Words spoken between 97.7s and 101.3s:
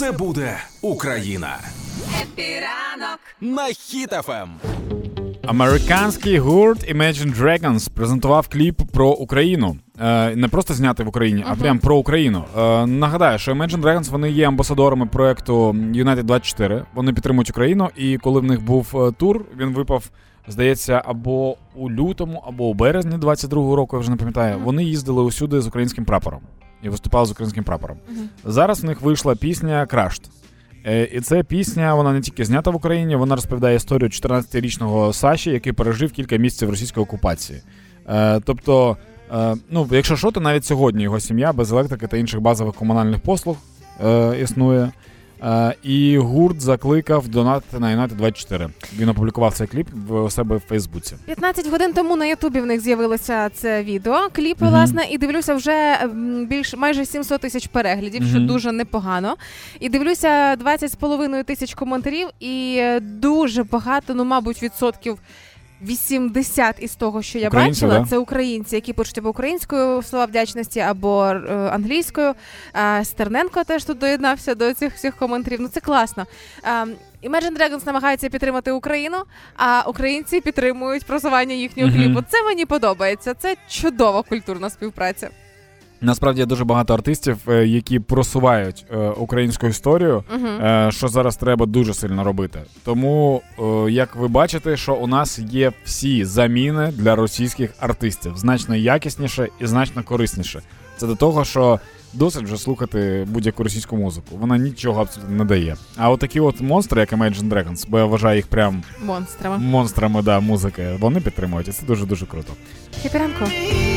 артистів значно якісніше і значно корисніше. Це до